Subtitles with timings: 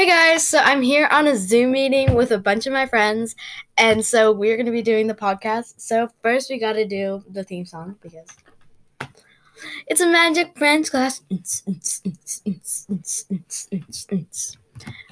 [0.00, 3.36] Hey guys, so I'm here on a Zoom meeting with a bunch of my friends,
[3.76, 5.74] and so we're gonna be doing the podcast.
[5.76, 8.26] So first, we gotta do the theme song because
[9.86, 11.20] it's a magic French class.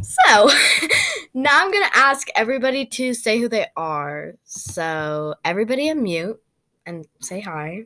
[0.01, 0.51] So
[1.35, 4.37] now I'm gonna ask everybody to say who they are.
[4.45, 6.39] So everybody unmute
[6.87, 7.85] and say hi.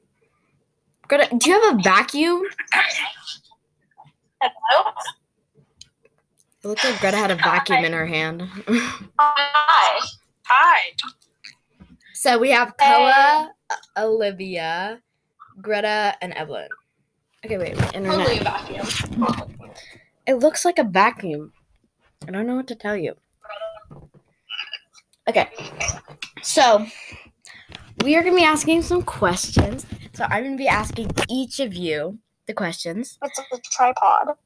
[1.09, 2.45] Greta, do you have a vacuum?
[4.41, 4.93] Hello.
[6.63, 8.43] It looked like Greta had a vacuum in her hand.
[9.19, 10.01] Hi.
[10.47, 10.81] Hi.
[12.15, 13.51] So we have Koa,
[13.99, 15.01] Olivia,
[15.61, 16.69] Greta, and Evelyn.
[17.45, 18.19] Okay, wait, my internet.
[18.19, 19.73] Totally a vacuum.
[20.29, 21.53] It looks like a vacuum.
[22.29, 23.17] I don't know what to tell you.
[25.29, 25.49] Okay,
[26.43, 26.87] so
[28.05, 29.85] we are gonna be asking some questions.
[30.15, 33.19] So I'm gonna be asking each of you the questions.
[33.21, 34.37] It's a tripod.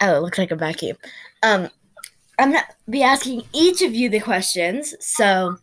[0.00, 0.96] Oh, it looks like a vacuum.
[1.42, 1.68] Um,
[2.38, 4.94] I'm gonna be asking each of you the questions.
[5.00, 5.56] So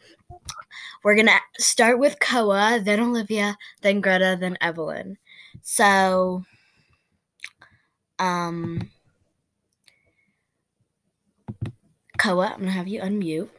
[1.04, 5.18] we're gonna start with Koa, then Olivia, then Greta, then Evelyn.
[5.62, 6.44] So,
[8.20, 8.92] um,
[12.18, 13.50] Koa, I'm gonna have you unmute.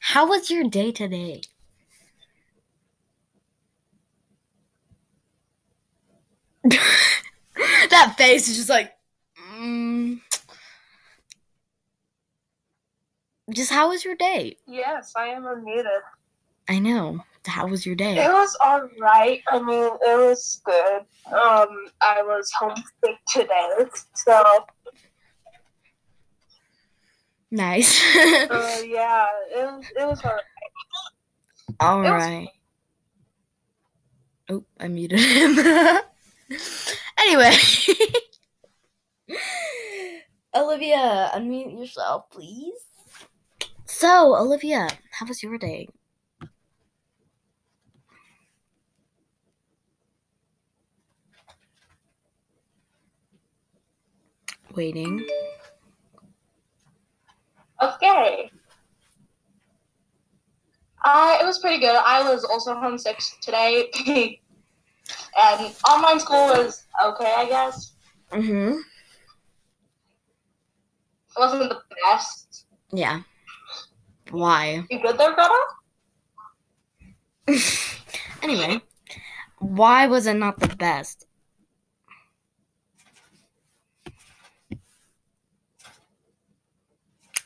[0.00, 1.40] How was your day today?
[7.90, 8.92] that face is just like.
[9.54, 10.20] Mm.
[13.52, 14.56] Just how was your day?
[14.66, 16.00] Yes, I am unmuted.
[16.68, 17.20] I know.
[17.46, 18.16] How was your day?
[18.16, 19.42] It was alright.
[19.50, 21.02] I mean, it was good.
[21.26, 21.68] Um,
[22.00, 24.42] I was homesick today, so
[27.50, 28.00] Nice.
[28.16, 30.42] uh, yeah, it was it was alright.
[31.80, 32.48] All it was-
[34.50, 35.58] Oh, I muted him.
[37.18, 37.56] anyway.
[40.54, 42.78] Olivia, unmute yourself, please.
[43.86, 45.88] So, Olivia, how was your day?
[54.74, 55.26] Waiting.
[57.82, 58.50] Okay.
[61.04, 61.94] Uh, it was pretty good.
[61.94, 67.92] I was also homesick today, and online school was okay, I guess.
[68.32, 68.78] Mm-hmm.
[71.36, 72.66] It wasn't the best.
[72.92, 73.22] Yeah.
[74.30, 74.84] Why?
[74.90, 75.54] You good there, Greta?
[78.42, 78.80] anyway,
[79.58, 81.26] why was it not the best?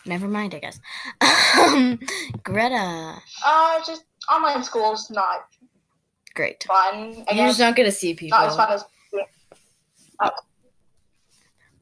[0.06, 0.80] Never mind, I guess.
[1.58, 1.98] Um,
[2.42, 5.48] Greta, Uh, just online school's not
[6.34, 6.64] great.
[6.64, 7.24] fun.
[7.28, 8.38] I You're guess just not gonna see people.
[8.38, 8.84] not as fun as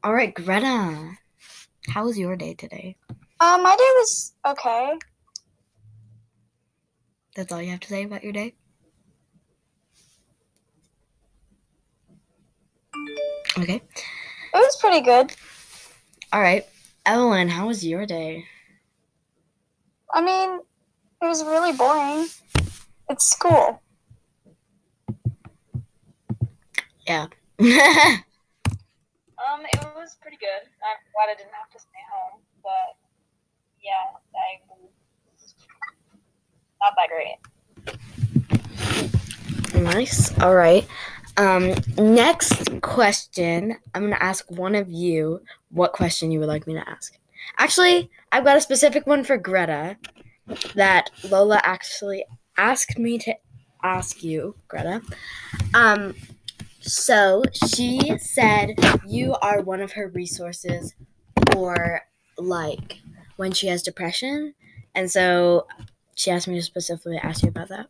[0.03, 1.17] All right, Greta,
[1.89, 2.95] how was your day today?
[3.39, 4.93] Uh, my day was okay.
[7.35, 8.55] That's all you have to say about your day.
[13.57, 13.75] Okay.
[13.75, 13.81] It
[14.53, 15.31] was pretty good.
[16.33, 16.65] All right,
[17.05, 18.45] Evelyn, how was your day?
[20.13, 20.59] I mean,
[21.21, 22.27] it was really boring.
[23.09, 23.81] It's school.
[27.07, 27.27] Yeah.
[29.37, 30.67] Um, it was pretty good.
[30.81, 32.97] I'm glad I didn't have to stay home, but
[33.83, 34.61] yeah, I
[36.81, 37.37] not that great.
[39.83, 40.37] Nice.
[40.39, 40.87] All right.
[41.37, 43.77] Um, next question.
[43.93, 47.17] I'm gonna ask one of you what question you would like me to ask.
[47.57, 49.97] Actually, I've got a specific one for Greta
[50.75, 52.25] that Lola actually
[52.57, 53.35] asked me to
[53.83, 55.01] ask you, Greta.
[55.73, 56.15] Um,
[56.87, 58.75] so she said
[59.07, 60.95] you are one of her resources
[61.51, 62.01] for
[62.37, 63.01] like
[63.37, 64.53] when she has depression,
[64.95, 65.67] and so
[66.15, 67.87] she asked me to specifically ask you about that.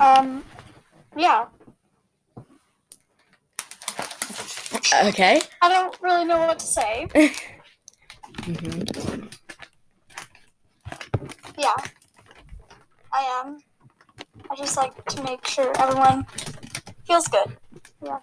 [0.00, 0.44] Um,
[1.16, 1.46] yeah.
[5.04, 5.40] Okay.
[5.62, 7.08] I don't really know what to say.
[8.44, 9.26] hmm
[11.58, 11.72] Yeah,
[13.12, 13.58] I am.
[14.50, 16.26] I just like to make sure everyone
[17.04, 17.56] feels good.
[18.02, 18.18] Yeah.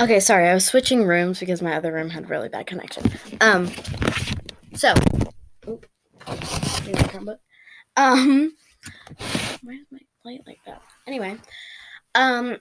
[0.00, 3.04] Okay, sorry, I was switching rooms because my other room had really bad connection.
[3.40, 3.70] Um,
[4.74, 4.92] so,
[5.68, 5.86] oop.
[7.96, 8.56] Um,
[9.62, 10.82] why is my light like that?
[11.06, 11.36] Anyway,
[12.14, 12.56] um,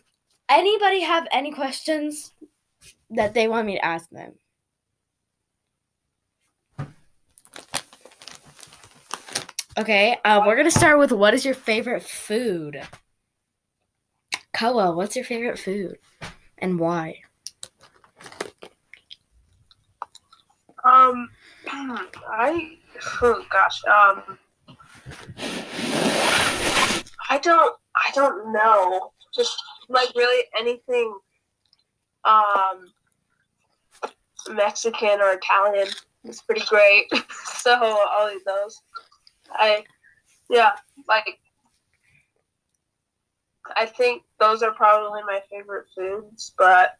[0.47, 2.31] anybody have any questions
[3.09, 4.33] that they want me to ask them?
[9.75, 12.79] Okay, uh, we're gonna start with what is your favorite food?
[14.55, 15.97] Koa, what's your favorite food,
[16.59, 17.21] and why?
[20.83, 21.27] Um,
[21.65, 22.77] I
[23.23, 24.37] oh gosh, um,
[27.31, 29.11] I don't, I don't know.
[29.33, 29.57] Just
[29.89, 31.17] like really anything,
[32.25, 32.93] um,
[34.49, 35.87] Mexican or Italian
[36.25, 37.05] is pretty great.
[37.55, 38.79] so I'll eat those.
[39.53, 39.83] I,
[40.49, 40.71] yeah,
[41.07, 41.39] like
[43.75, 46.97] I think those are probably my favorite foods, but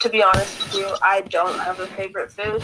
[0.00, 2.62] to be honest with you, I don't have a favorite food.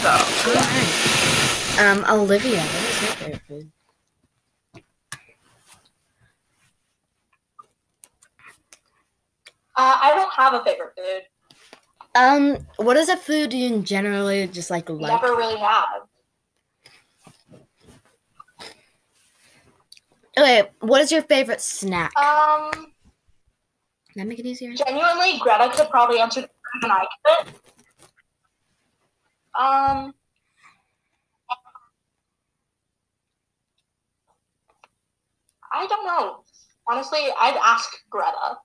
[0.00, 1.90] So, yeah.
[1.90, 3.72] Um, Olivia, what is your favorite food?
[9.76, 11.22] Uh, I don't have a favorite food.
[12.14, 15.22] Um, what is a food you generally just like like?
[15.22, 16.02] Never really have.
[20.40, 22.16] Okay, what is your favorite snack?
[22.16, 22.90] Um, Can
[24.16, 24.72] that make it easier?
[24.74, 26.50] genuinely, Greta could probably answer better
[26.80, 27.54] than I could.
[29.52, 30.14] Um,
[35.72, 36.44] I don't know.
[36.88, 38.56] Honestly, I'd ask Greta.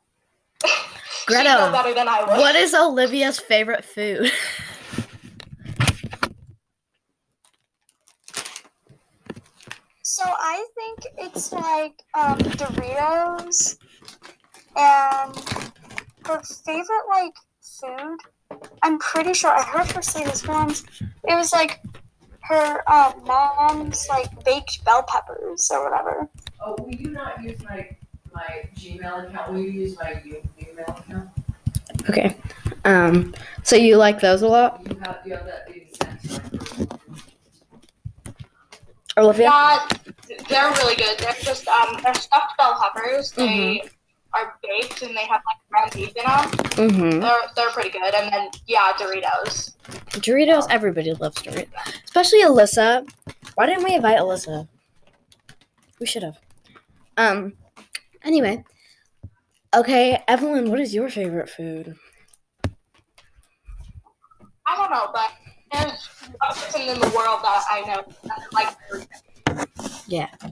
[1.28, 2.30] Greta, better than I would.
[2.38, 4.32] What is Olivia's favorite food?
[10.16, 13.78] So I think it's like um, Doritos,
[14.78, 15.36] and
[16.26, 18.18] her favorite like food.
[18.82, 20.86] I'm pretty sure I heard her say this once.
[21.02, 21.82] It was like
[22.44, 26.30] her um, mom's like baked bell peppers or whatever.
[26.66, 27.98] Oh, will you not use my,
[28.34, 29.52] my Gmail account?
[29.52, 31.30] Will you use my email account?
[32.10, 32.38] Okay.
[32.86, 36.88] Um, so you like those a lot, You have, you have that being sent to
[39.18, 39.46] my Olivia?
[39.46, 39.88] Yeah,
[40.50, 41.18] they're really good.
[41.20, 43.32] They're just um, they're stuffed bell peppers.
[43.32, 43.84] They
[44.34, 46.90] are baked and they have like ground beef in them.
[46.90, 47.20] Mm-hmm.
[47.22, 48.14] They're they're pretty good.
[48.14, 49.74] And then yeah, Doritos.
[50.20, 50.68] Doritos.
[50.70, 51.70] Everybody loves Doritos,
[52.04, 53.08] especially Alyssa.
[53.56, 54.68] Why didn't we invite Alyssa?
[56.00, 56.38] We should have.
[57.18, 57.54] Um.
[58.24, 58.64] Anyway.
[59.76, 60.70] Okay, Evelyn.
[60.70, 61.96] What is your favorite food?
[64.68, 65.32] I don't know, but
[65.72, 66.08] there's
[66.42, 69.15] person in the world that I know that like Doritos.
[70.08, 70.30] Yeah.
[70.42, 70.52] Um,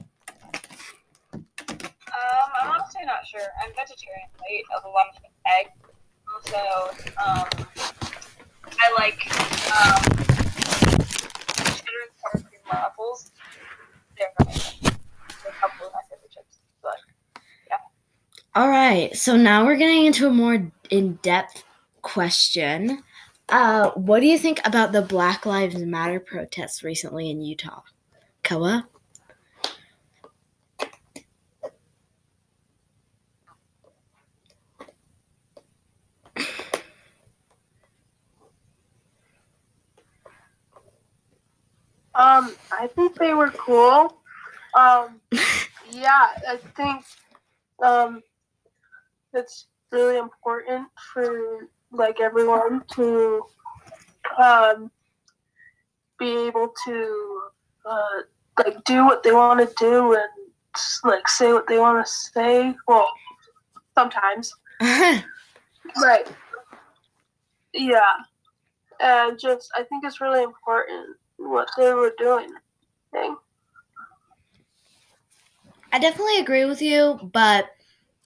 [2.60, 3.40] I'm honestly not sure.
[3.62, 4.28] I'm vegetarian.
[4.40, 5.66] I eat a lot of egg.
[6.34, 6.58] Also,
[7.24, 7.46] um,
[8.80, 9.18] I like
[9.70, 10.02] um,
[11.54, 13.30] cheddar and sour cream Ruffles.
[14.18, 14.80] They're amazing.
[14.82, 16.58] They're a couple of my favorite chips.
[16.82, 16.98] But
[17.68, 17.76] yeah.
[18.54, 19.14] All right.
[19.16, 21.64] So now we're getting into a more in-depth
[22.02, 23.02] question.
[23.48, 27.82] Uh, what do you think about the Black Lives Matter protests recently in Utah?
[28.42, 28.88] Koa?
[42.16, 42.54] Um,
[42.84, 44.20] I think they were cool.
[44.78, 45.18] Um,
[45.90, 47.02] yeah, I think
[47.82, 48.22] um,
[49.32, 53.46] it's really important for like everyone to
[54.36, 54.90] um,
[56.18, 57.40] be able to
[57.86, 58.20] uh,
[58.62, 60.28] like do what they want to do and
[61.04, 62.74] like say what they want to say.
[62.86, 63.08] Well,
[63.94, 64.52] sometimes.
[66.02, 66.26] Right.
[67.74, 68.00] Yeah.
[69.00, 72.48] And just, I think it's really important what they were doing.
[73.14, 73.36] Thing.
[75.92, 77.70] I definitely agree with you, but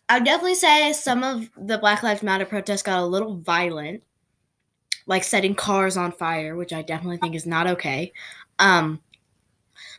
[0.08, 4.02] I would definitely say some of the Black Lives Matter protests got a little violent,
[5.06, 8.14] like setting cars on fire, which I definitely think is not okay.
[8.58, 9.02] Um,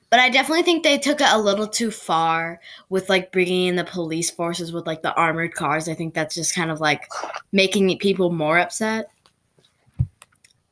[0.09, 3.75] but I definitely think they took it a little too far with like bringing in
[3.75, 5.87] the police forces with like the armored cars.
[5.87, 7.07] I think that's just kind of like
[7.51, 9.11] making people more upset.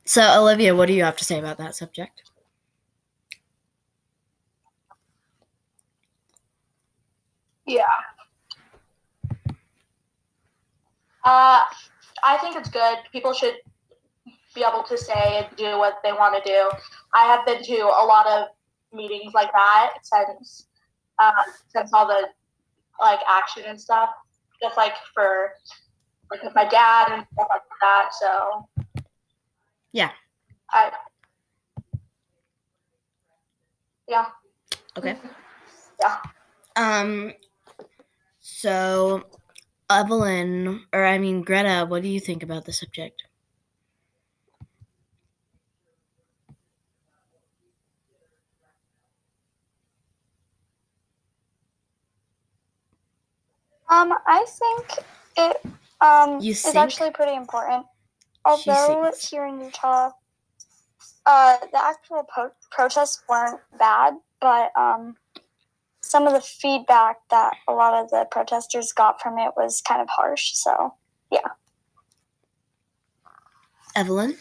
[0.06, 2.27] So, Olivia, what do you have to say about that subject?
[7.68, 7.84] Yeah.
[11.24, 11.62] Uh,
[12.24, 13.00] I think it's good.
[13.12, 13.56] People should
[14.56, 16.70] be able to say and do what they want to do.
[17.14, 18.48] I have been to a lot of
[18.94, 20.68] meetings like that since
[21.22, 21.34] um,
[21.68, 22.30] since all the
[23.02, 24.10] like action and stuff,
[24.62, 25.52] just like for
[26.32, 28.10] like with my dad and stuff like that.
[28.20, 28.70] So
[29.92, 30.12] Yeah.
[30.72, 30.92] I
[34.08, 34.28] yeah
[34.98, 35.18] Okay.
[36.00, 36.18] yeah.
[36.76, 37.34] Um,
[38.50, 39.28] so,
[39.90, 43.24] Evelyn, or I mean Greta, what do you think about the subject?
[53.90, 55.58] Um, I think it
[56.00, 57.86] um you is actually pretty important.
[58.46, 60.12] Although here in Utah,
[61.26, 65.18] uh, the actual po- protests weren't bad, but um,
[66.10, 70.02] some of the feedback that a lot of the protesters got from it was kind
[70.02, 70.52] of harsh.
[70.54, 70.94] So
[71.32, 71.40] yeah.
[73.96, 74.38] Evelyn?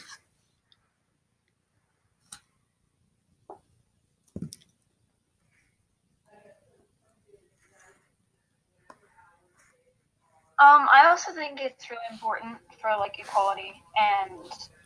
[10.59, 14.41] Um, I also think it's really important for like equality, and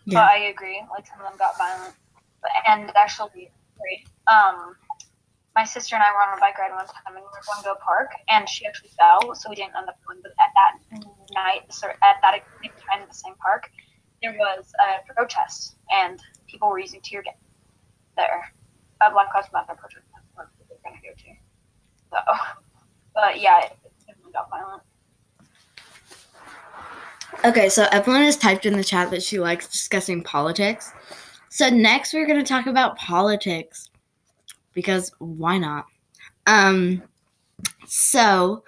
[0.04, 0.18] Yeah.
[0.18, 0.82] but I agree.
[0.90, 1.94] Like some of them got violent,
[2.42, 4.08] but and actually, great.
[4.26, 4.74] Um,
[5.60, 7.62] my sister and I were on a bike ride one time, and we were going
[7.64, 10.20] to a park, and she actually fell, so we didn't end up going.
[10.22, 13.70] But at that night, at that time at the same park,
[14.22, 17.34] there was a protest, and people were using tear gas
[18.16, 18.50] there.
[19.02, 20.06] A Black Lives Matter protest.
[20.14, 21.28] That's what we're gonna go to.
[22.08, 22.16] So,
[23.14, 23.76] but yeah, it
[24.06, 24.82] definitely got violent.
[27.44, 30.90] Okay, so Evelyn has typed in the chat that she likes discussing politics.
[31.50, 33.89] So next we're gonna talk about politics.
[34.74, 35.86] Because why not?
[36.46, 37.02] Um
[37.86, 38.64] so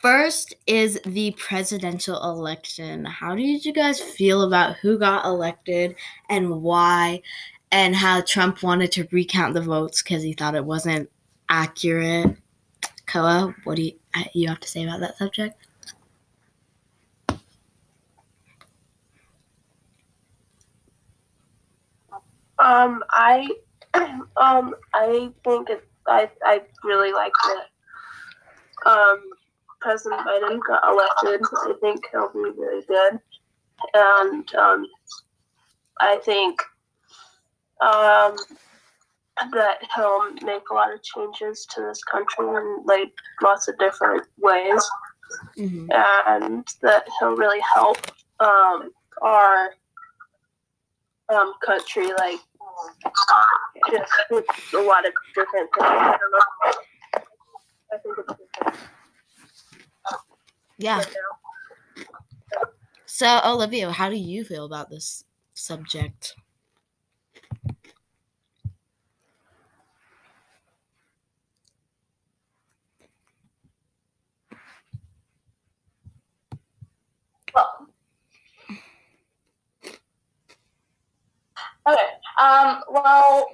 [0.00, 3.04] first is the presidential election.
[3.04, 5.96] How did you guys feel about who got elected
[6.28, 7.22] and why
[7.72, 11.10] and how Trump wanted to recount the votes because he thought it wasn't
[11.48, 12.36] accurate?
[13.06, 13.92] Koa, what do you,
[14.32, 15.56] you have to say about that subject?
[22.58, 23.48] Um, I,
[24.36, 28.90] um, I think it, I, I really like that.
[28.90, 29.22] Um,
[29.80, 31.40] President Biden got elected.
[31.52, 33.18] I think he'll be really good,
[33.94, 34.86] and um,
[36.00, 36.60] I think
[37.80, 38.36] um,
[39.52, 44.26] that he'll make a lot of changes to this country in like lots of different
[44.38, 44.82] ways,
[45.58, 45.88] Mhm.
[46.26, 47.98] and that he'll really help
[48.40, 48.90] um,
[49.22, 49.74] our
[51.30, 52.40] um, country like
[53.90, 55.88] just with a lot of different things.
[55.88, 56.72] I don't know.
[57.92, 58.78] I think it's different
[60.78, 60.98] Yeah.
[60.98, 61.14] right.
[63.06, 65.24] So, Olivia, how do you feel about this
[65.54, 66.34] subject?
[77.54, 77.88] Well,
[81.88, 82.08] okay.
[82.40, 83.46] Um, well,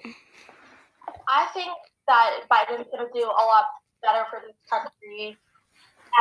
[1.29, 1.71] I think
[2.07, 3.67] that Biden's going to do a lot
[4.03, 5.37] better for this country,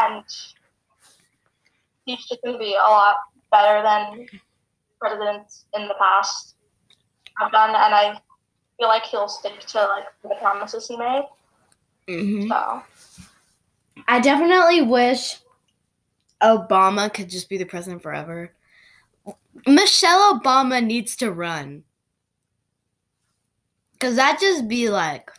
[0.02, 0.24] and
[2.06, 3.16] he's just going to be a lot
[3.52, 4.28] better than
[5.00, 6.56] presidents in the past
[7.40, 8.20] have done, and I
[8.78, 11.24] feel like he'll stick to like the promises he made.
[12.08, 12.50] Mm-hmm.
[12.50, 12.84] So,
[14.08, 15.38] I definitely wish
[16.42, 18.54] Obama could just be the president forever.
[19.68, 21.84] Michelle Obama needs to run.
[24.00, 25.32] Because that just be like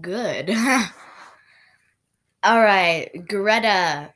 [0.00, 0.50] good.
[2.44, 4.12] All right, Greta.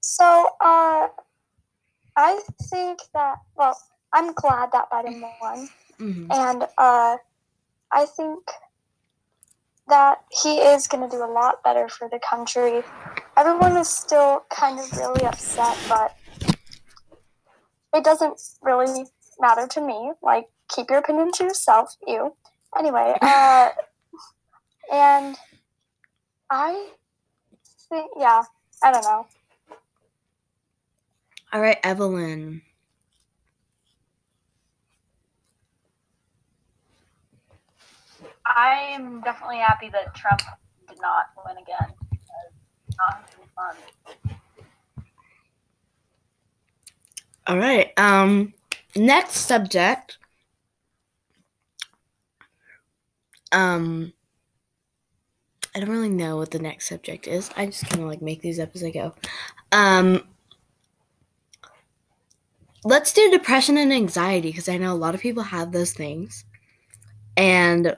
[0.00, 1.08] So, uh,
[2.16, 3.78] I think that, well,
[4.12, 5.68] I'm glad that Biden won.
[5.98, 6.26] Mhm.
[6.32, 7.16] And uh,
[7.90, 8.40] I think
[9.88, 12.82] that he is going to do a lot better for the country.
[13.36, 16.16] Everyone is still kind of really upset, but
[17.92, 19.06] it doesn't really
[19.40, 20.12] matter to me.
[20.22, 22.36] Like, keep your opinion to yourself, you.
[22.78, 23.70] Anyway, uh,
[24.92, 25.36] and
[26.50, 26.88] I
[27.88, 28.42] think, yeah,
[28.82, 29.26] I don't know.
[31.52, 32.62] All right, Evelyn.
[38.46, 40.42] I'm definitely happy that Trump
[40.88, 41.94] did not win again.
[42.12, 42.83] It's not really fun.
[47.46, 47.92] All right.
[47.96, 48.54] Um
[48.96, 50.18] next subject.
[53.52, 54.12] Um
[55.74, 57.50] I don't really know what the next subject is.
[57.56, 59.14] I just kind of like make these up as I go.
[59.72, 60.22] Um
[62.84, 66.44] let's do depression and anxiety because I know a lot of people have those things.
[67.36, 67.96] And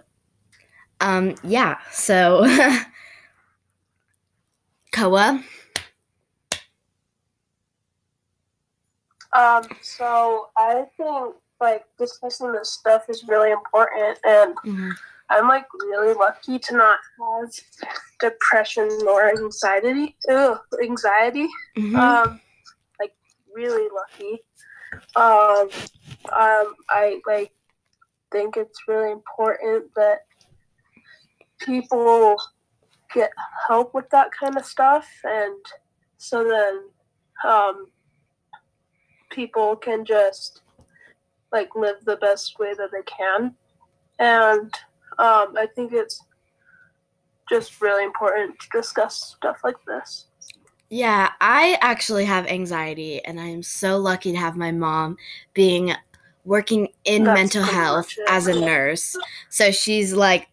[1.01, 2.45] um yeah, so
[4.97, 5.45] Koa,
[9.35, 14.93] Um, so I think like discussing this stuff is really important, and Mhm.
[15.29, 17.53] I'm like really lucky to not have
[18.21, 20.17] depression or anxiety.
[20.29, 21.47] Ew, anxiety.
[21.77, 21.99] Mhm.
[21.99, 22.41] Um,
[22.99, 23.15] like
[23.55, 24.43] really lucky.
[25.15, 25.69] Um,
[26.33, 27.53] um, I like
[28.33, 30.25] think it's really important that
[31.59, 32.39] people
[33.17, 33.33] get
[33.67, 35.65] help with that kind of stuff, and
[36.19, 37.87] so then um,
[39.31, 40.63] people can just
[41.53, 43.55] like live the best way that they can.
[44.19, 44.73] And
[45.19, 46.23] um, I think it's
[47.49, 50.27] just really important to discuss stuff like this.
[50.89, 55.17] Yeah, I actually have anxiety, and I am so lucky to have my mom
[55.55, 55.93] being
[56.45, 59.17] working in That's mental health as a nurse.
[59.51, 60.49] So she's like,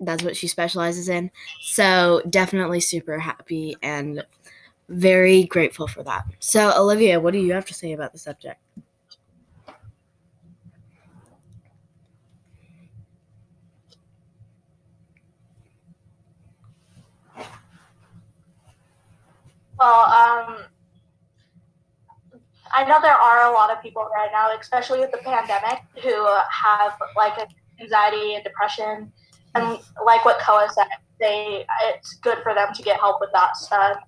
[0.00, 1.30] that's what she specializes in.
[1.60, 4.24] So definitely super happy and
[4.88, 6.24] very grateful for that.
[6.38, 8.60] So, Olivia, what do you have to say about the subject?
[19.78, 20.56] Well, um,
[22.72, 26.26] I know there are a lot of people right now, especially with the pandemic, who
[26.50, 27.34] have like
[27.80, 29.12] anxiety and depression,
[29.56, 30.86] and like what Koa said,
[31.20, 33.98] they it's good for them to get help with that stuff,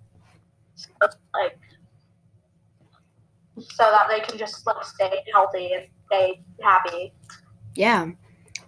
[0.74, 0.88] so,
[1.34, 1.58] like
[3.58, 7.12] so that they can just like stay healthy and stay happy.
[7.74, 8.10] Yeah.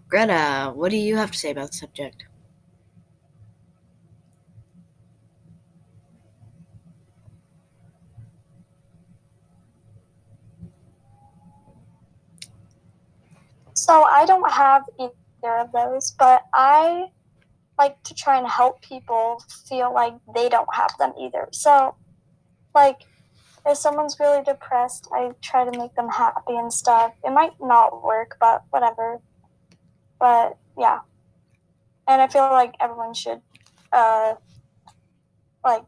[0.08, 2.24] Greta, what do you have to say about the subject?
[13.74, 14.82] So I don't have
[15.42, 17.10] either of those, but I
[17.78, 21.48] like to try and help people feel like they don't have them either.
[21.52, 21.94] So,
[22.74, 23.02] like,
[23.66, 27.14] if someone's really depressed, I try to make them happy and stuff.
[27.24, 29.20] It might not work, but whatever.
[30.18, 31.00] But yeah.
[32.08, 33.40] And I feel like everyone should,
[33.92, 34.34] uh,
[35.64, 35.84] like,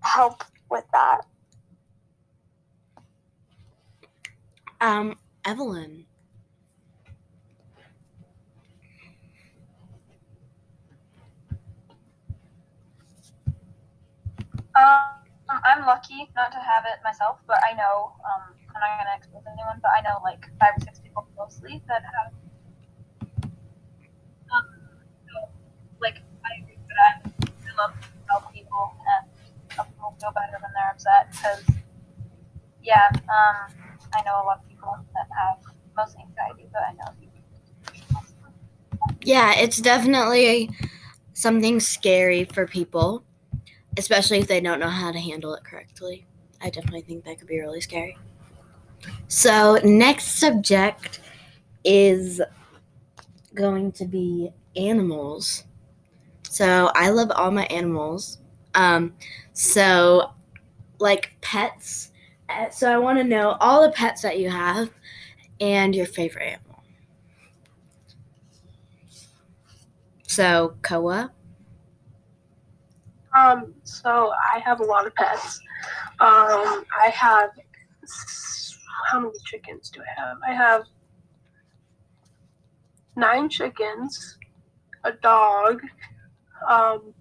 [0.00, 1.22] help with that.
[4.80, 6.06] Um, Evelyn.
[14.74, 15.22] Um,
[15.64, 19.42] I'm lucky not to have it myself, but I know, um, I'm not gonna expose
[19.52, 22.32] anyone, but I know like five or six people closely that have.
[24.48, 24.64] Um,
[26.00, 27.32] like, I agree that.
[27.44, 29.28] I love to help people and
[29.68, 31.64] help people feel better when they're upset because,
[32.82, 33.72] yeah, um,
[34.14, 35.58] I know a lot of people that have
[35.96, 37.12] most anxiety, but I know.
[39.24, 40.70] Yeah, it's definitely
[41.32, 43.24] something scary for people,
[43.96, 46.26] especially if they don't know how to handle it correctly.
[46.60, 48.16] I definitely think that could be really scary.
[49.28, 51.20] So, next subject
[51.84, 52.40] is
[53.54, 55.64] going to be animals.
[56.48, 58.38] So, I love all my animals.
[58.74, 59.14] Um,
[59.52, 60.30] so,
[60.98, 62.12] like pets.
[62.48, 64.90] Uh, So, I want to know all the pets that you have
[65.60, 66.82] and your favorite animal.
[70.26, 71.32] So, Koa.
[73.34, 75.60] Um, so I have a lot of pets.
[76.20, 77.50] Um, I have
[79.10, 80.36] how many chickens do I have?
[80.46, 80.82] I have
[83.16, 84.38] nine chickens,
[85.04, 85.80] a dog,
[86.68, 87.14] um,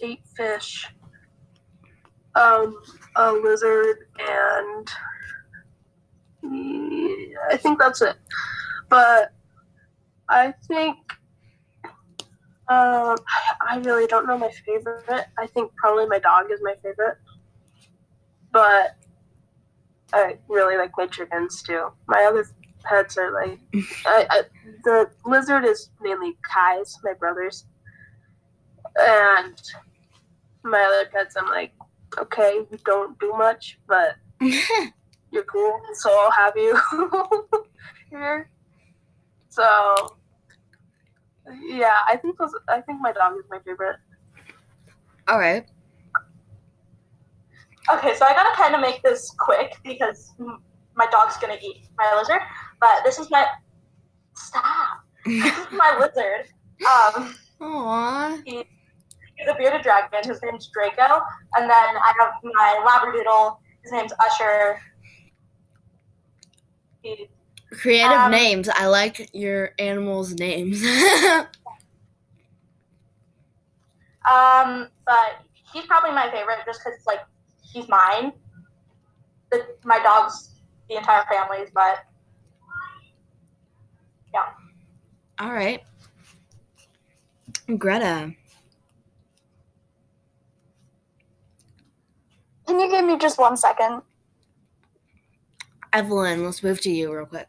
[0.00, 0.86] eight fish,
[2.34, 2.76] um,
[3.16, 4.88] a lizard, and
[7.50, 8.16] I think that's it.
[8.88, 9.32] But
[10.28, 10.96] I think
[12.74, 13.16] um,
[13.60, 15.26] I really don't know my favorite.
[15.38, 17.18] I think probably my dog is my favorite.
[18.52, 18.96] But
[20.12, 21.88] I really like my chickens too.
[22.06, 22.46] My other
[22.84, 23.58] pets are like
[24.06, 24.42] I, I,
[24.84, 27.66] the lizard is mainly Kai's, my brother's,
[28.96, 29.60] and
[30.62, 31.36] my other pets.
[31.36, 31.72] I'm like,
[32.18, 36.78] okay, you don't do much, but you're cool, so I'll have you
[38.10, 38.50] here.
[39.48, 40.16] So
[41.62, 42.54] yeah, I think those.
[42.68, 43.96] I think my dog is my favorite.
[45.28, 45.66] All right.
[47.92, 50.32] Okay, so I gotta kind of make this quick because
[50.96, 52.40] my dog's gonna eat my lizard.
[52.80, 53.46] But this is my
[54.34, 55.04] stop.
[55.26, 56.48] This is my lizard.
[56.80, 58.42] Um, Aww.
[58.44, 60.20] he's a bearded dragon.
[60.24, 61.22] His name's Draco,
[61.56, 63.58] and then I have my labradoodle.
[63.82, 64.80] His name's Usher.
[67.02, 67.28] He,
[67.80, 68.68] Creative Um, names.
[68.68, 70.82] I like your animals' names.
[74.30, 75.40] um, but
[75.72, 77.20] he's probably my favorite just because like
[77.62, 78.32] he's mine.
[79.50, 80.50] The, my dog's
[80.88, 82.04] the entire family's, but
[84.32, 84.46] yeah.
[85.38, 85.82] All right.
[87.78, 88.32] Greta.
[92.66, 94.02] Can you give me just one second?
[95.92, 97.46] Evelyn, let's move to you real quick.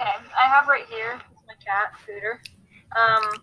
[0.00, 2.40] I have right here is my cat, Scooter.
[2.96, 3.42] Um,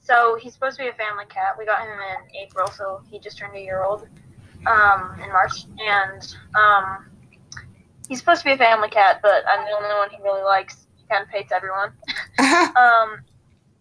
[0.00, 1.54] so he's supposed to be a family cat.
[1.58, 4.08] We got him in April, so he just turned a year old
[4.66, 7.10] um, in March, and um,
[8.08, 10.86] he's supposed to be a family cat, but I'm the only one he really likes.
[10.96, 11.92] He kind of hates everyone.
[12.38, 13.20] um,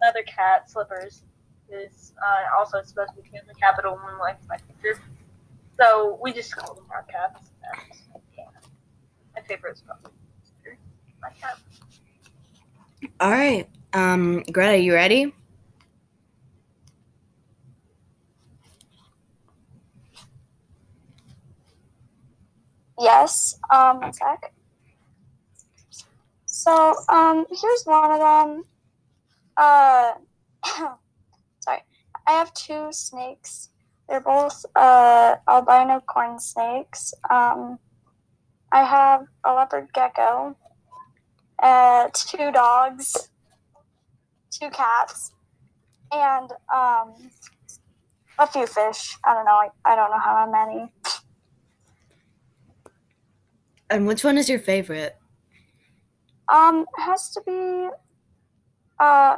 [0.01, 1.23] another cat, Slippers,
[1.69, 4.57] is uh, also supposed to be family cat, but only likes my.
[5.77, 7.51] So we just call them our cats.
[7.63, 8.45] And, yeah,
[9.35, 10.26] my favorite is probably Scooter, my cat.
[13.19, 13.67] All right.
[13.93, 15.33] Um, Greta, you ready?
[22.99, 23.59] Yes.
[23.69, 24.53] Um, one sec.
[26.45, 28.63] So, um, here's one of them.
[29.55, 30.13] Uh,
[31.59, 31.83] sorry.
[32.27, 33.69] I have two snakes.
[34.09, 37.13] They're both uh, albino corn snakes.
[37.29, 37.79] Um,
[38.71, 40.55] I have a leopard gecko,
[41.61, 43.29] uh, two dogs,
[44.51, 45.31] two cats,
[46.11, 47.13] and um,
[48.39, 49.17] a few fish.
[49.23, 49.51] I don't know.
[49.51, 50.91] I, I don't know how many.
[53.89, 55.17] And which one is your favorite?
[56.49, 57.89] Um, has to be
[58.99, 59.37] uh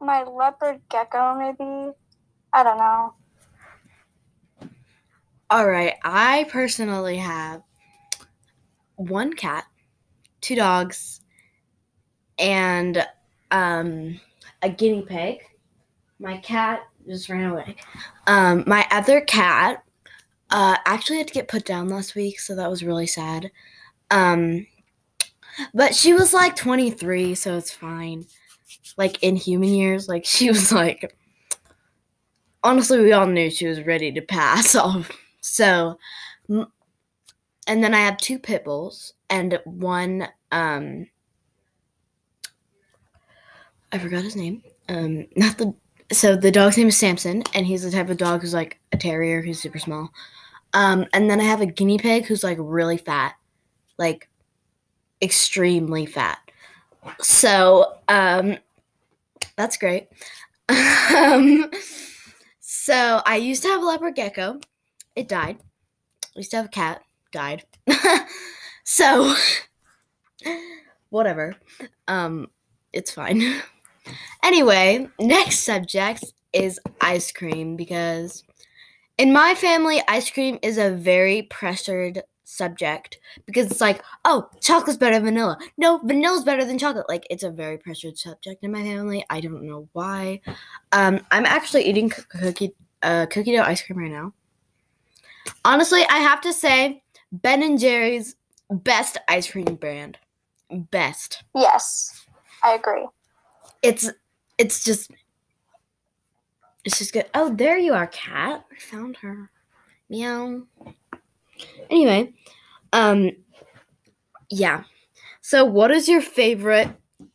[0.00, 1.92] my leopard gecko maybe.
[2.52, 3.14] I don't know.
[5.50, 5.94] All right.
[6.04, 7.62] I personally have
[8.96, 9.64] one cat,
[10.40, 11.20] two dogs,
[12.40, 13.06] and
[13.50, 14.18] um,
[14.62, 15.42] a guinea pig.
[16.18, 17.76] My cat just ran away.
[18.26, 19.84] Um, my other cat
[20.50, 23.50] uh, actually had to get put down last week, so that was really sad.
[24.10, 24.66] Um,
[25.74, 28.26] but she was like 23, so it's fine.
[28.96, 31.16] Like in human years, like she was like,
[32.62, 35.10] honestly, we all knew she was ready to pass off.
[35.40, 35.98] So,
[36.48, 36.66] and
[37.66, 41.06] then I have two pit bulls and one, um,
[43.92, 44.62] I forgot his name.
[44.88, 45.74] Um, not the,
[46.12, 48.96] so the dog's name is Samson, and he's the type of dog who's like a
[48.96, 50.10] terrier who's super small.
[50.72, 53.34] Um, and then I have a guinea pig who's like really fat,
[53.98, 54.28] like
[55.22, 56.38] extremely fat.
[57.20, 58.58] So, um,
[59.56, 60.08] that's great.
[60.68, 61.70] um,
[62.60, 64.60] so I used to have a leopard gecko.
[65.16, 65.58] It died.
[66.24, 67.02] I used to have a cat.
[67.32, 67.64] Died.
[68.84, 69.34] so,
[71.10, 71.56] whatever.
[72.08, 72.48] Um,
[72.92, 73.42] it's fine.
[74.42, 78.44] Anyway, next subject is ice cream because
[79.18, 84.98] in my family, ice cream is a very pressured subject because it's like, oh, chocolate's
[84.98, 85.58] better than vanilla.
[85.78, 87.08] No, vanilla's better than chocolate.
[87.08, 89.24] Like it's a very pressured subject in my family.
[89.30, 90.40] I don't know why.
[90.92, 94.32] Um, I'm actually eating cookie uh, cookie dough ice cream right now.
[95.64, 98.36] Honestly, I have to say, Ben and Jerry's
[98.70, 100.18] best ice cream brand.
[100.70, 101.42] Best.
[101.54, 102.26] Yes,
[102.62, 103.06] I agree.
[103.82, 104.10] It's
[104.58, 105.10] it's just
[106.84, 107.26] it's just good.
[107.34, 108.64] Oh, there you are, cat.
[108.70, 109.50] I found her.
[110.08, 110.62] Meow.
[111.88, 112.34] Anyway,
[112.92, 113.30] um
[114.50, 114.84] yeah.
[115.40, 116.90] So what is your favorite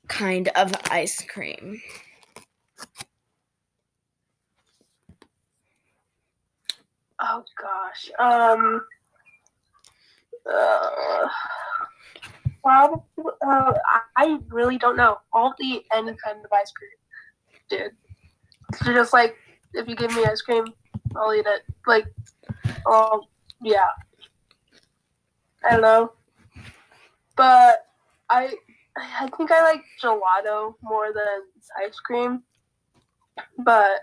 [0.08, 1.82] kind of ice cream?
[7.20, 8.12] Oh gosh.
[8.20, 8.86] Um.
[10.46, 11.28] Uh,
[12.66, 13.08] well,
[13.46, 13.74] uh,
[14.18, 15.20] I- really don't know.
[15.34, 16.90] I'll eat any kind of ice cream,
[17.70, 17.92] dude.
[18.78, 19.38] So just like
[19.74, 20.66] if you give me ice cream,
[21.16, 21.62] I'll eat it.
[21.86, 22.08] Like,
[22.92, 23.22] um,
[23.62, 23.88] yeah.
[25.64, 26.12] I don't know,
[27.36, 27.88] but
[28.30, 28.54] I
[28.98, 31.44] I think I like gelato more than
[31.84, 32.44] ice cream.
[33.60, 34.02] But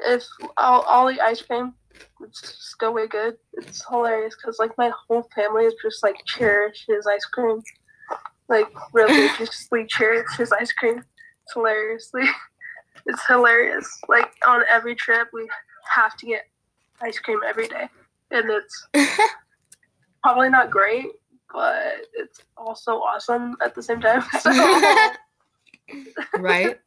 [0.00, 0.24] if
[0.56, 1.74] I'll, I'll eat ice cream,
[2.20, 3.36] it's still way good.
[3.66, 7.62] It's hilarious because like my whole family is just like cherishes ice cream,
[8.48, 10.98] like religiously cherishes ice cream.
[11.44, 12.24] It's hilariously,
[13.06, 14.00] it's hilarious.
[14.08, 15.48] Like on every trip, we
[15.94, 16.42] have to get
[17.00, 17.88] ice cream every day,
[18.30, 18.86] and it's
[20.22, 21.06] probably not great,
[21.52, 24.22] but it's also awesome at the same time.
[24.40, 24.50] So,
[26.38, 26.78] right?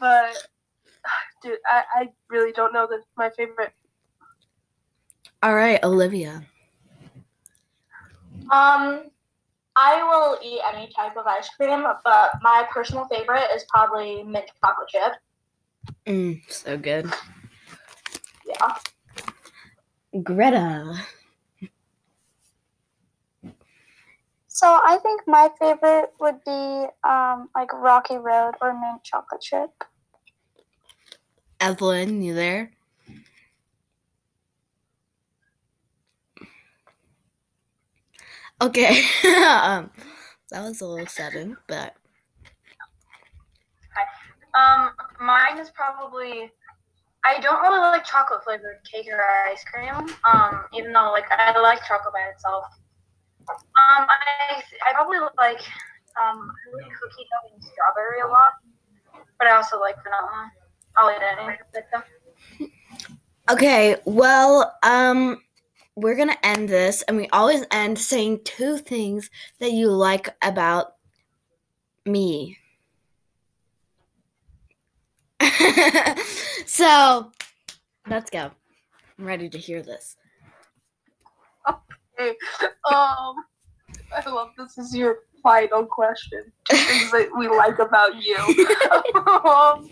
[0.00, 0.36] but
[1.42, 3.72] dude, I, I really don't know the, my favorite.
[5.44, 6.42] All right, Olivia.
[8.50, 9.10] Um,
[9.76, 14.46] I will eat any type of ice cream, but my personal favorite is probably mint
[14.64, 15.12] chocolate chip.
[16.06, 17.12] Mm, so good.
[18.46, 18.74] Yeah.
[20.22, 20.94] Greta.
[24.48, 29.68] So I think my favorite would be um, like Rocky Road or mint chocolate chip.
[31.60, 32.73] Evelyn, you there?
[38.62, 39.02] Okay.
[39.24, 39.90] um,
[40.50, 41.94] That was a little sudden, but
[44.54, 46.50] Um, mine is probably.
[47.24, 49.94] I don't really like chocolate flavored cake or ice cream.
[50.30, 52.66] Um, even though like I like chocolate by itself.
[53.48, 55.60] Um, I I probably like
[56.20, 58.52] um I like cookie dough and strawberry a lot,
[59.38, 60.50] but I also like vanilla.
[60.96, 62.70] I'll eat any of them.
[63.50, 63.96] okay.
[64.04, 65.42] Well, um,
[65.96, 69.30] we're gonna end this, and we always end saying two things
[69.60, 70.94] that you like about
[72.04, 72.58] me.
[76.66, 77.30] so,
[78.08, 78.50] let's go.
[79.18, 80.16] I'm ready to hear this.
[81.68, 82.34] Okay.
[82.92, 83.36] um,
[84.14, 86.52] I love this is your final question.
[86.68, 88.36] Things that we like about you.
[89.50, 89.88] um,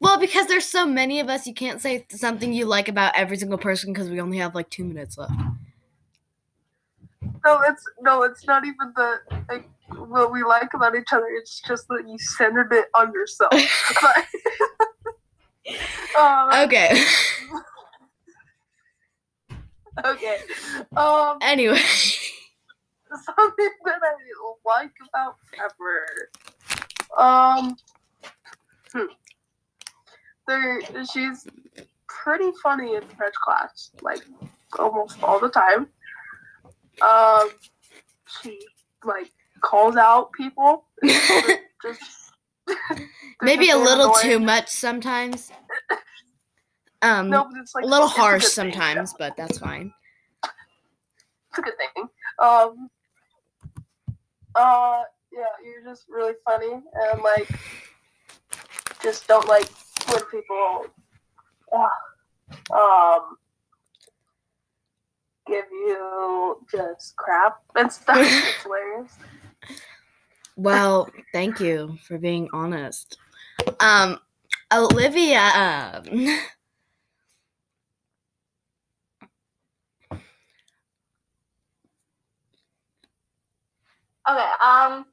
[0.00, 3.36] Well, because there's so many of us, you can't say something you like about every
[3.36, 5.32] single person because we only have like two minutes left.
[7.44, 11.26] no, it's no, it's not even the like what we like about each other.
[11.30, 13.52] It's just that you centered it on yourself.
[14.02, 14.26] But,
[16.18, 17.02] um, Okay.
[20.04, 20.38] okay.
[20.96, 21.80] Um, anyway.
[23.24, 24.14] something that I
[24.64, 26.30] like about Pepper.
[27.16, 27.76] Um,
[28.92, 29.06] hmm.
[30.46, 30.80] There,
[31.12, 31.46] she's
[32.08, 34.24] pretty funny in French class, like
[34.78, 35.88] almost all the time.
[37.02, 37.50] Um,
[38.42, 38.58] she
[39.04, 39.30] like
[39.60, 40.84] calls out people.
[41.04, 42.32] just
[43.42, 44.22] Maybe a little annoying.
[44.22, 45.50] too much sometimes.
[47.02, 49.92] Um, No, it's like a little it's a harsh thing, sometimes, but that's fine.
[50.42, 52.08] It's a good thing.
[52.38, 52.88] Um.
[54.54, 57.50] Uh, yeah, you're just really funny and like,
[59.02, 59.68] just don't like
[60.08, 60.86] when people,
[61.72, 63.36] uh, um,
[65.46, 68.16] give you just crap and stuff.
[68.20, 69.12] it's hilarious.
[70.56, 73.18] Well, thank you for being honest.
[73.80, 74.18] Um,
[74.72, 76.02] Olivia.
[84.28, 85.06] Okay, um,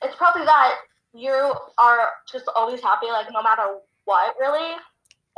[0.00, 0.76] it's probably that
[1.18, 4.76] you are just always happy, like no matter what, really.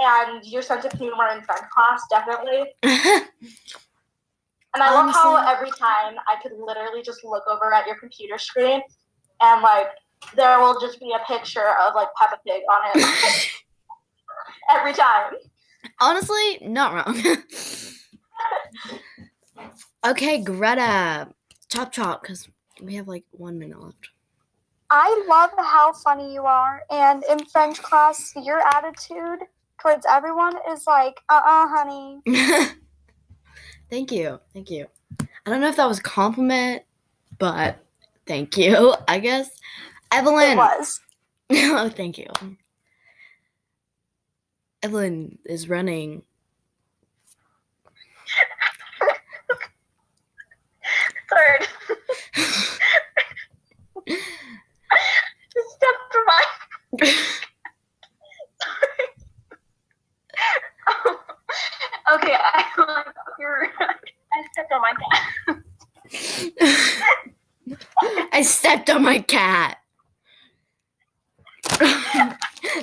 [0.00, 2.64] And your sense of humor in French class, definitely.
[4.74, 8.38] And I love how every time I could literally just look over at your computer
[8.38, 8.80] screen
[9.40, 9.88] and like
[10.36, 13.50] there will just be a picture of like Peppa Pig on it
[14.70, 15.32] every time.
[16.00, 17.36] Honestly, not wrong.
[20.06, 21.28] okay, Greta.
[21.70, 22.48] Chop chop, because
[22.80, 24.10] we have like one minute left.
[24.90, 29.40] I love how funny you are, and in French class, your attitude
[29.80, 32.20] towards everyone is like, uh uh honey.
[33.90, 34.40] thank you.
[34.54, 34.86] Thank you.
[35.20, 36.82] I don't know if that was a compliment,
[37.38, 37.84] but
[38.26, 39.50] thank you, I guess.
[40.10, 40.52] Evelyn.
[40.52, 41.00] It was.
[41.50, 42.28] oh, thank you.
[44.82, 46.22] Evelyn is running.
[51.28, 51.66] Third.
[55.54, 56.42] Just step for my.
[62.14, 63.06] okay, I like
[63.38, 63.68] your.
[63.80, 65.22] I stepped on my cat.
[68.32, 69.78] I stepped on my cat.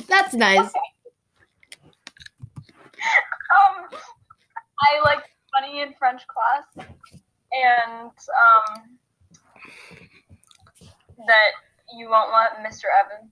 [0.07, 0.71] That's nice.
[3.55, 3.87] Um,
[4.81, 6.87] I like funny in French class,
[7.51, 8.97] and um,
[11.27, 11.51] that
[11.95, 12.83] you won't let Mr.
[13.03, 13.29] Evan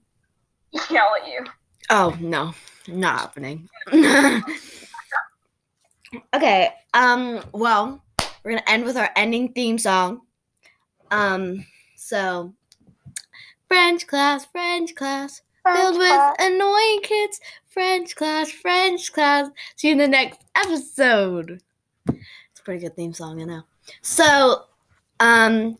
[0.90, 1.44] yell at you.
[1.90, 2.54] Oh no,
[2.88, 3.68] not happening.
[6.34, 6.72] okay.
[6.94, 7.42] Um.
[7.52, 8.02] Well,
[8.42, 10.22] we're gonna end with our ending theme song.
[11.10, 11.66] Um.
[11.96, 12.54] So,
[13.68, 17.40] French class, French class, filled French with annoying kids.
[17.66, 19.48] French class, French class.
[19.76, 21.60] See you in the next episode.
[22.08, 23.62] It's a pretty good theme song, I know.
[24.00, 24.64] So,
[25.18, 25.76] um,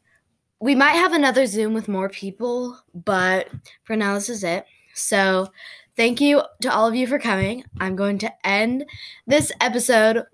[0.64, 3.48] we might have another Zoom with more people, but
[3.82, 4.64] for now, this is it.
[4.94, 5.48] So,
[5.94, 7.64] thank you to all of you for coming.
[7.80, 8.86] I'm going to end
[9.26, 10.24] this episode.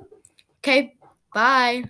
[0.59, 0.95] Okay,
[1.35, 1.83] bye.